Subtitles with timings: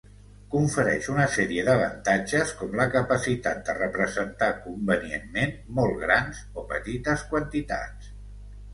[0.53, 8.15] Confereix una sèrie d'avantatges, com la capacitat de representar convenientment molt grans o petites quantitats.